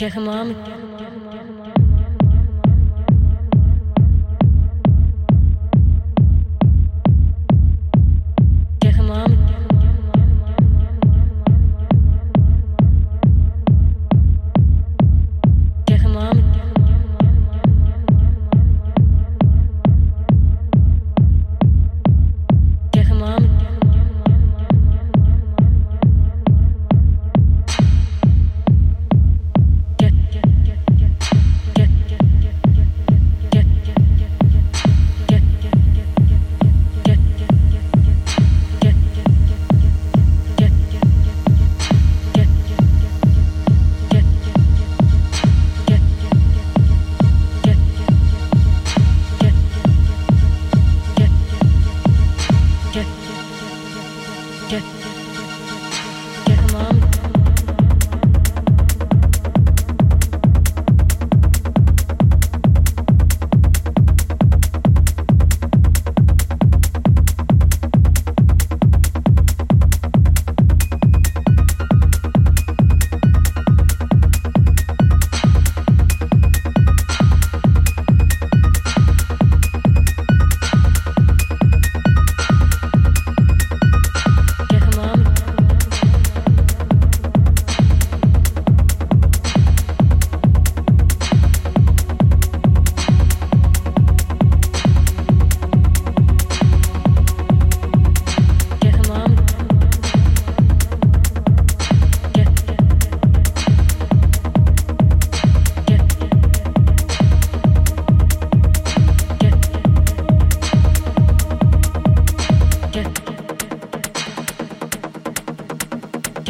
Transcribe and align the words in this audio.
Take 0.00 0.16
a 0.16 1.49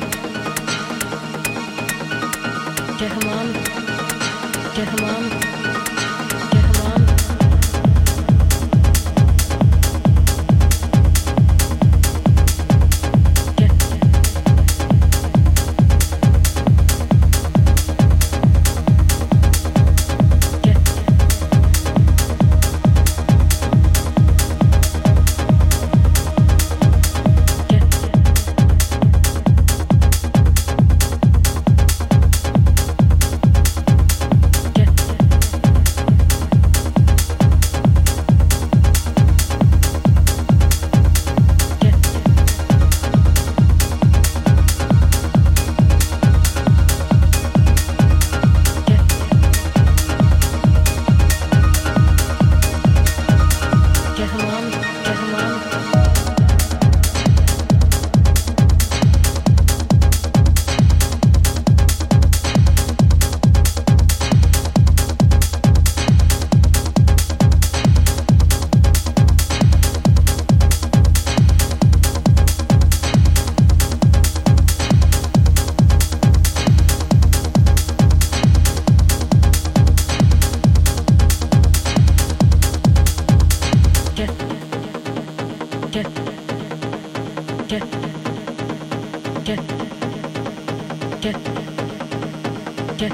Get 4.75 4.87
him 4.87 5.05
on. 5.05 5.44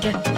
get 0.00 0.29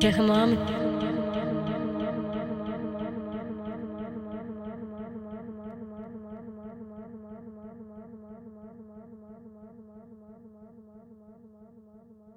Take 0.00 0.18
a 0.18 0.22
moment. 0.22 1.17